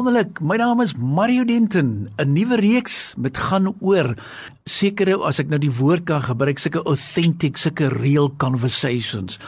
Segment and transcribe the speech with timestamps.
[0.00, 2.08] Wonderlik, my naam is Mario Denton.
[2.16, 4.16] 'n Nuwe reeks met gaan oor
[4.70, 9.38] sekere as ek nou die woord kan gebruik, sulke authentic, sulke real conversations.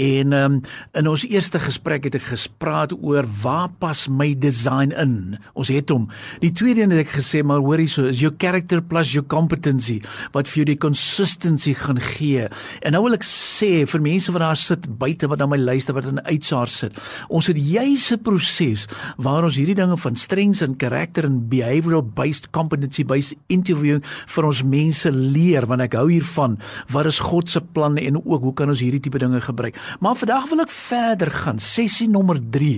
[0.00, 0.58] En um,
[0.98, 5.36] in ons eerste gesprek het ek gespreek oor waar pas my design in?
[5.58, 6.06] Ons het hom.
[6.42, 9.98] Die tweede een het ek gesê, maar hoorie so, is your character plus your competency
[10.36, 12.46] wat vir jou die consistency gaan gee.
[12.82, 15.96] En nou wil ek sê vir mense wat daar sit buite wat na my luister
[15.96, 16.96] wat in uitsaar sit.
[17.28, 18.86] Ons het juise proses
[19.20, 24.02] waar ons hierdie dinge van strengths en karakter en behavioral based competency based interviewing
[24.34, 26.58] vir ons mense leer want ek hou hiervan
[26.92, 29.78] wat is God se planne en ook hoe kan ons hierdie tipe dinge gebruik.
[30.00, 32.74] Maar vandag wil ek verder gaan, sessie nommer 3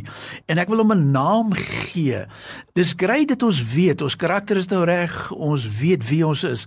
[0.53, 2.27] en ek wil hom 'n naam gee.
[2.75, 6.67] Dis grait dat ons weet ons karakter is nou reg, ons weet wie ons is.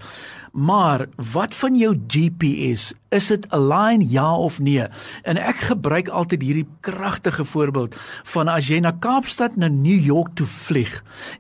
[0.57, 2.93] Maar wat van jou GPS?
[3.09, 4.87] Is dit align ja of nee?
[5.21, 7.93] En ek gebruik altyd hierdie kragtige voorbeeld
[8.33, 10.95] van as jy na Kaapstad na New York toe vlieg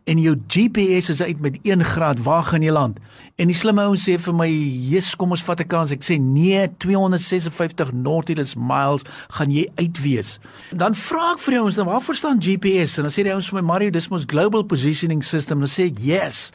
[0.05, 3.01] en jou GPS is uit met 1 graad, waar gaan jy land?
[3.41, 4.47] En die slimme ou sê vir my,
[4.91, 10.39] "Jesus, kom ons vat 'n kans." Ek sê, "Nee, 256 nautilus miles gaan jy uitwees."
[10.71, 13.49] Dan vra ek vir die ouens, "Dan waarvoor staan GPS?" En dan sê die ouens
[13.49, 16.51] vir my, "Mario, dis mos global positioning system." Dan sê ek, "Yes."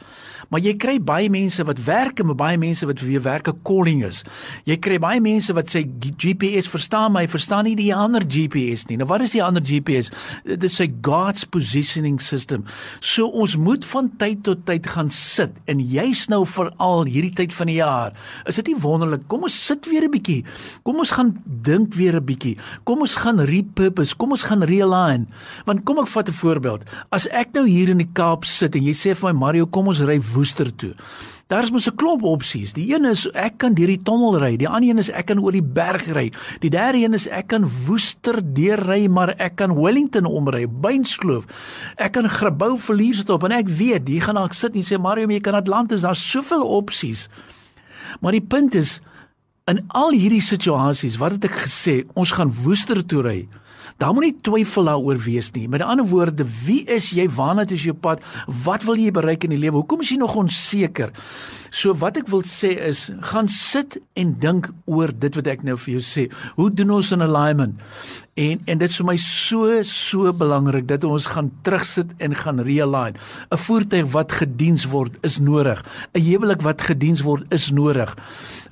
[0.53, 3.61] Maar jy kry baie mense wat werk en baie mense wat vir wie werk 'n
[3.63, 4.23] calling is.
[4.65, 8.97] Jy kry baie mense wat sê GPS verstaan my, verstaan nie die ander GPS nie.
[8.97, 10.11] Nou wat is die ander GPS?
[10.45, 12.65] Dit is sy God's positioning system.
[12.99, 17.53] So ons moet van tyd tot tyd gaan sit en jy's nou veral hierdie tyd
[17.53, 18.13] van die jaar.
[18.45, 19.27] Is dit nie wonderlik?
[19.27, 20.43] Kom ons sit weer 'n bietjie.
[20.83, 22.57] Kom ons gaan dink weer 'n bietjie.
[22.83, 24.15] Kom ons gaan repurpose.
[24.15, 25.27] Kom ons gaan realign.
[25.65, 26.83] Want kom ek vat 'n voorbeeld.
[27.11, 29.87] As ek nou hier in die Kaap sit en jy sê vir my Mario, kom
[29.87, 30.93] ons ry Woester toe.
[31.51, 32.73] Daar's mos 'n klomp opsies.
[32.73, 35.39] Die een is ek kan deur die tonnel ry, die ander een is ek kan
[35.39, 36.31] oor die berg ry.
[36.59, 41.45] Die derde een is ek kan Woester deurry, maar ek kan Wellington omry, Beinskloof.
[41.97, 44.97] Ek kan Grabouw verlies dit op en ek weet, jy gaan daar sit en sê
[44.97, 47.29] Mario, jy kan Atlantis, daar's soveel opsies.
[48.21, 49.01] Maar die punt is
[49.67, 53.47] in al hierdie situasies, wat het ek gesê, ons gaan Woester toe ry.
[54.01, 55.67] Daar moet nie twyfel daaroor wees nie.
[55.71, 57.27] Met ander woorde, wie is jy?
[57.29, 58.23] Waarna is jou pad?
[58.65, 59.81] Wat wil jy bereik in die lewe?
[59.81, 61.13] Hoekom is jy nog onseker?
[61.73, 65.77] So wat ek wil sê is, gaan sit en dink oor dit wat ek nou
[65.85, 66.27] vir jou sê.
[66.57, 67.81] Hoe doen ons in alignment?
[68.33, 72.59] En en dit is vir my so so belangrik dat ons gaan terugsit en gaan
[72.65, 73.13] realign.
[73.53, 75.83] 'n Voertuig wat gediens word is nodig.
[76.13, 78.15] 'n Huwelik wat gediens word is nodig.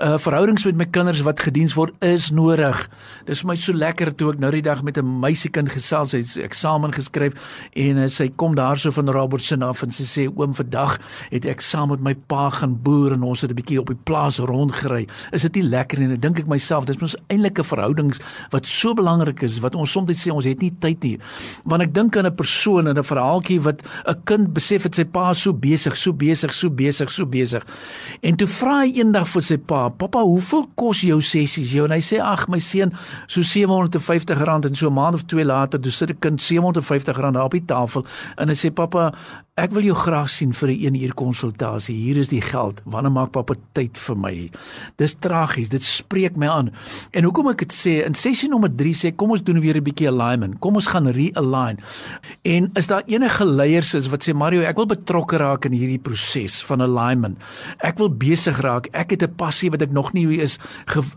[0.02, 2.90] 'n uh, Verhoudings met my kinders wat gediens word is nodig.
[3.26, 6.18] Dis vir my so lekker toe ek nou die dag met 'n meisiekind gesels, sy
[6.18, 7.34] het eksamen geskryf
[7.74, 10.98] en uh, sy kom daarso van Robertson af en sy sê oom vandag
[11.30, 14.02] het ek saam met my pa gaan boer en ons het 'n bietjie op die
[14.06, 15.08] plaas rondgery.
[15.32, 16.06] Is dit nie lekker nie?
[16.06, 19.60] En ek dink ek myself, dis mos eintlik 'n verhoudings wat so belangrik is is
[19.64, 21.18] wat ons soms sê ons het nie tyd nie.
[21.64, 25.04] Want ek dink aan 'n persoon en 'n verhaaltjie wat 'n kind besef het sy
[25.04, 27.64] pa is so besig, so besig, so besig, so besig.
[28.22, 31.92] En toe vra hy eendag vir sy pa, "Pappa, hoeveel kos jou sessies jou?" En
[31.92, 32.94] hy sê, "Ag, my seun,
[33.28, 37.44] so R750 en so 'n maand of twee later, toe sit 'n kind R750 daar
[37.44, 38.06] op die tafel
[38.38, 39.14] en hy sê, "Pappa,
[39.62, 41.94] Ek wil jou graag sien vir 'n 1 uur konsultasie.
[41.94, 42.82] Hier is die geld.
[42.86, 44.50] Wanneer maak pappa tyd vir my?
[44.98, 45.70] Dis tragies.
[45.70, 46.72] Dit spreek my aan.
[47.12, 49.84] En hoekom ek dit sê, in sessie nommer 3 sê kom ons doen weer 'n
[49.84, 50.60] bietjie alignment.
[50.60, 51.78] Kom ons gaan realign.
[52.44, 56.02] En is daar enige leiers is wat sê Mario, ek wil betrokke raak in hierdie
[56.02, 57.38] proses van alignment.
[57.84, 58.88] Ek wil besig raak.
[58.94, 60.58] Ek het 'n passie wat ek nog nie is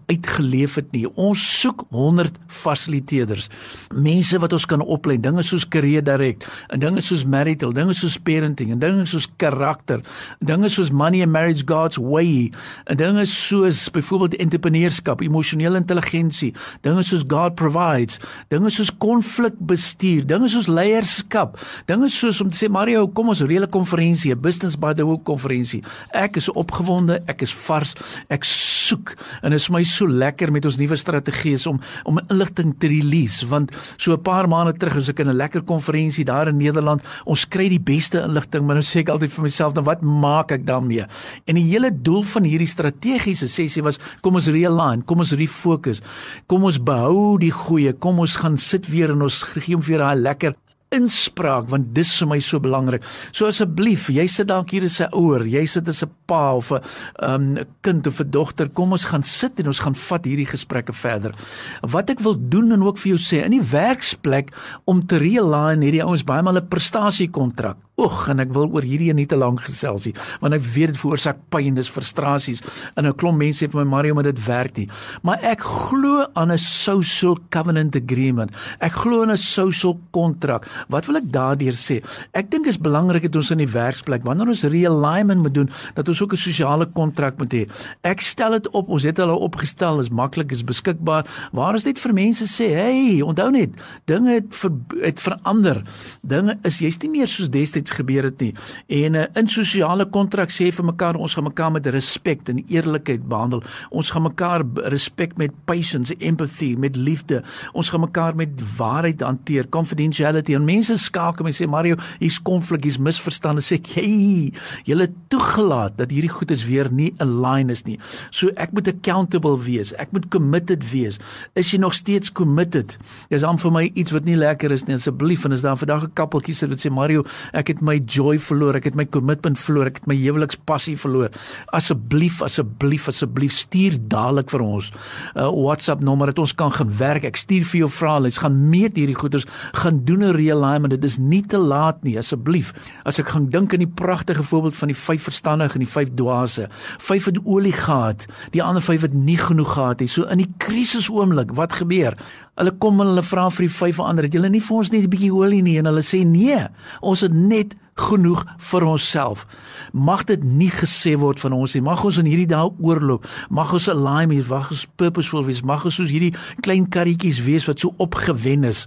[0.06, 1.06] uitgeleef het nie.
[1.16, 3.48] Ons soek 100 fasiliteerders.
[3.94, 8.18] Mense wat ons kan oplei, dinge soos career direct en dinge soos marital, dinge soos
[8.34, 8.72] parenting.
[8.74, 10.02] En dinge soos karakter,
[10.44, 12.50] dinge soos money and marriage God's way,
[12.90, 16.52] en dinge soos byvoorbeeld entrepreneurskap, emosionele intelligensie,
[16.86, 18.20] dinge soos God provides,
[18.52, 21.58] dinge soos konflikbestuur, dinge soos leierskap,
[21.90, 25.24] dinge soos om te sê Mario, kom ons reële konferensie, 'n business by the book
[25.24, 25.82] konferensie.
[26.12, 27.94] Ek is opgewonde, ek is vars,
[28.28, 29.14] ek soek.
[29.42, 32.88] En dit is my so lekker met ons nuwe strategie is om om inligting te
[32.88, 33.46] release.
[33.46, 37.02] Want so 'n paar maande terug as ek in 'n lekker konferensie daar in Nederland,
[37.24, 40.02] ons kry die beste beste inligting, maar nou sê ek altyd vir myself, dan wat
[40.02, 41.06] maak ek daarmee?
[41.48, 46.02] En die hele doel van hierdie strategiese sessie was kom ons realign, kom ons refokus.
[46.48, 47.92] Kom ons behou die goeie.
[47.92, 50.54] Kom ons gaan sit weer en ons gee hom vir daai lekker
[50.94, 53.02] inspraak want dis vir my so belangrik.
[53.34, 56.72] So asseblief, jy sit dalk hier as 'n ouer, jy sit as 'n pa of
[56.72, 56.80] 'n
[57.22, 60.92] um, kind of 'n dogter, kom ons gaan sit en ons gaan vat hierdie gesprekke
[60.92, 61.34] verder.
[61.80, 64.52] Wat ek wil doen en ook vir jou sê in die werksplek
[64.84, 67.76] om te realign hierdie ouens baie maal 'n prestasiekontrak.
[67.94, 70.98] Oeg, en ek wil oor hierdie nie te lank gesels nie, want ek weet dit
[70.98, 72.60] veroorsaak pyn, dis frustrasies.
[72.96, 74.88] En 'n klomp mense sê vir my Mario, maar dit werk nie.
[75.22, 78.50] Maar ek glo aan 'n social covenant agreement.
[78.80, 80.66] Ek glo in 'n social kontrak.
[80.88, 82.02] Wat wil ek daardeur sê?
[82.34, 86.08] Ek dink is belangrik dat ons in die werksplek, wanneer ons realignment moet doen, dat
[86.08, 87.68] ons ook 'n sosiale kontrak moet hê.
[88.02, 91.26] Ek stel dit op, ons het hulle opgestel, is maklik, is beskikbaar.
[91.52, 93.70] Waar is dit vir mense sê, "Hey, onthou net,
[94.04, 94.70] dinge het ver,
[95.02, 95.82] het verander.
[96.22, 98.52] Dinge is jy's nie meer soos destyds gebeur het nie.
[98.86, 103.28] En uh, in sosiale kontrak sê vir mekaar ons gaan mekaar met respek en eerlikheid
[103.28, 103.62] behandel.
[103.90, 107.42] Ons gaan mekaar respek met patience, empathy, met liefde.
[107.72, 110.54] Ons gaan mekaar met waarheid hanteer, confidentiality.
[110.54, 113.64] En mense skakel en sê Mario, hier's konflik, hier's misverstande.
[113.64, 114.52] Sê ek, "Hey,
[114.84, 117.98] julle toegelaat dat hierdie goed is weer nie align is nie."
[118.30, 119.94] So ek moet accountable wees.
[120.00, 121.18] Ek moet committed wees.
[121.54, 122.98] Is jy nog steeds committed?
[123.32, 124.96] Dis aan vir my iets wat nie lekker is nie.
[124.98, 128.38] Asseblief, en as daar vandag 'n kappeltjie sit wat sê Mario, ek het my joy
[128.38, 131.30] verloor, ek het my commitment verloor, ek het my huwelikspassie verloor.
[131.72, 134.90] Asseblief, asseblief, asseblief stuur dadelik vir ons
[135.34, 137.24] 'n uh, WhatsApp nommer dat ons kan gewerk.
[137.24, 140.90] Ek stuur vir jou vrae, ons gaan meet hierdie goeders, gaan doen 'n realignment.
[140.90, 142.72] Dit is nie te laat nie, asseblief.
[143.04, 146.14] As ek gaan dink aan die pragtige voorbeeld van die vyf verstandiges en die vyf
[146.18, 146.68] dwaase.
[147.06, 150.10] Vyf het olie gehad, die ander vyf het nie genoeg gehad nie.
[150.10, 152.18] So in die krisis oomblik, wat gebeur?
[152.54, 155.04] Hulle kom en hulle vra vir die vyf ander, "Het julle nie vir ons net
[155.04, 156.68] 'n bietjie olie nie?" En hulle sê, "Nee,
[157.02, 159.46] ons het net genoeg vir onsself."
[159.92, 161.82] Mag dit nie gesê word van ons nie.
[161.82, 163.26] Mag ons in hierdie dae oorloop.
[163.50, 165.62] Mag ons align wees, mag ons purposeful wees.
[165.62, 168.86] Mag ons soos hierdie klein karretjies wees wat so opgewen is,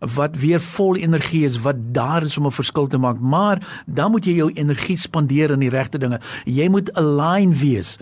[0.00, 3.20] wat weer vol energie is, wat daar is om 'n verskil te maak.
[3.20, 6.20] Maar dan moet jy jou energie spandeer aan die regte dinge.
[6.44, 7.98] Jy moet align wees.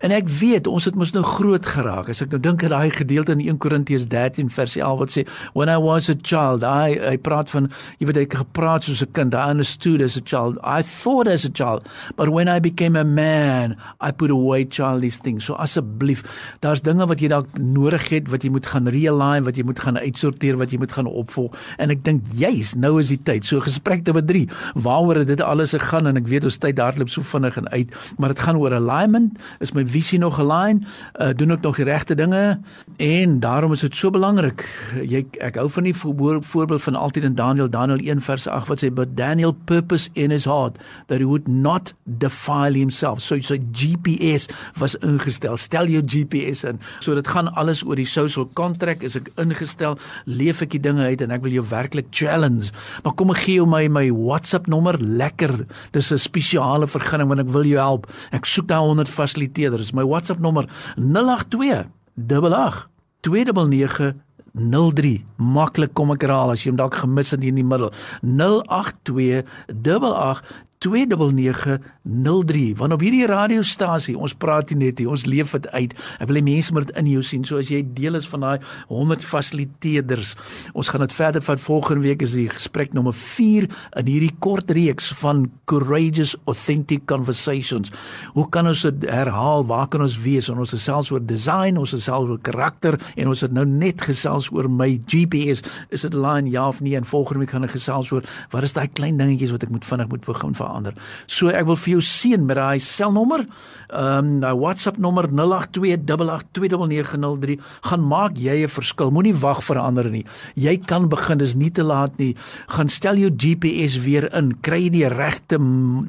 [0.00, 2.08] En ek weet ons het mos nou groot geraak.
[2.08, 5.24] As ek nou dink aan daai gedeelte in 1 Korintiërs 13 vers 11 wat sê
[5.52, 7.68] when I was a child I I praat van
[8.00, 9.34] jy weet ek gepraat soos 'n kind.
[9.34, 10.56] I understood as a child.
[10.64, 11.84] I thought as a child.
[12.16, 15.44] But when I became a man, I put away childish things.
[15.44, 16.24] So asseblief,
[16.60, 19.80] daar's dinge wat jy dalk nodig het wat jy moet gaan realign, wat jy moet
[19.80, 21.52] gaan uitsorteer, wat jy moet gaan opvolg.
[21.76, 23.44] En ek dink juis nou is die tyd.
[23.44, 27.22] So gesprek te 3 waaroor dit alles gegaan en ek weet ons tyd hardloop so
[27.22, 29.38] vinnig en uit, maar dit gaan oor alignment.
[29.60, 30.84] Is my visie nog align?
[31.14, 32.60] Uh, doen ek nog die regte dinge?
[32.96, 34.64] En daarom is dit so belangrik.
[35.02, 38.68] Jy ek hou van die voor, voorbeeld van altyd in Daniël Daniël 1 vers 8
[38.68, 43.20] wat sê but Daniel purpose in his heart that he would not defile himself.
[43.20, 44.48] So so GPS
[44.78, 45.56] was ingestel.
[45.56, 46.80] Stel jou GPS in.
[47.00, 49.96] So dit gaan alles oor die social contract is ek ingestel.
[50.26, 52.70] Leef ek die dinge uit en ek wil jou werklik challenge.
[53.04, 55.64] Maar kom ek gee jou my my WhatsApp nommer lekker.
[55.96, 58.06] Dis 'n spesiale vergunning want ek wil jou help.
[58.32, 61.90] Ek soek daai 100 fasiliteerders is my WhatsApp nommer 082
[62.28, 62.86] 88
[63.26, 67.90] 29903 maklik kom ek herhaal as jy hom dalk gemis het in die middel.
[68.22, 70.42] 082 88
[70.80, 75.92] 29903 want op hierdie radiostasie ons praat nie net hier ons leef dit uit.
[76.16, 78.40] Ek wil hê mense moet dit in jou sien so as jy deel is van
[78.46, 80.30] daai 100 fasiliteerders
[80.72, 81.60] ons gaan dit verder vat.
[81.60, 83.68] Volgende week is die gesprek nommer 4
[84.00, 87.92] in hierdie kort reeks van courageous authentic conversations.
[88.32, 89.68] Hoe kan ons dit herhaal?
[89.68, 90.48] Waar kan ons wees?
[90.48, 94.48] En ons gesels oor design ons gesels oor karakter en ons het nou net gesels
[94.56, 95.60] oor my GPS
[95.92, 96.96] is dit line ja of nee?
[96.96, 98.24] En volgende week gaan ek gesels oor
[98.56, 100.94] wat is daai klein dingetjies wat ek moet vinnig moet begin vir verander.
[101.26, 103.46] So ek wil vir jou seën met daai selnommer,
[103.90, 109.10] ehm um, daai WhatsApp nommer 0828829903 gaan maak jy 'n verskil.
[109.10, 110.24] Moenie wag vir ander nie.
[110.54, 112.36] Jy kan begin, dis nie te laat nie.
[112.68, 115.58] Gaan stel jou GPS weer in, kry die regte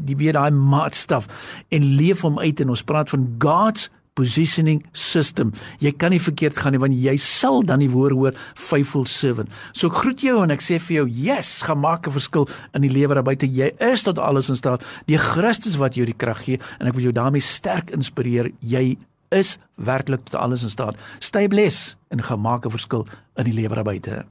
[0.05, 1.27] die weer daai maatstaf
[1.69, 3.89] en leef hom uit en ons praat van God's
[4.19, 5.53] positioning system.
[5.79, 9.51] Jy kan nie verkeerd gaan nie want jy sal dan die woord hoor faithful servant.
[9.73, 12.81] So ek groet jou en ek sê vir jou, yes, gaan maak 'n verskil in
[12.81, 13.47] die lewe daar buite.
[13.47, 14.83] Jy is tot alles in staat.
[15.07, 18.51] Die Christus wat jou die krag gee en ek wil jou daarmee sterk inspireer.
[18.59, 18.97] Jy
[19.31, 20.95] is werklik tot alles in staat.
[21.19, 24.30] Stay blessed en gaan maak 'n verskil in die lewe daar buite.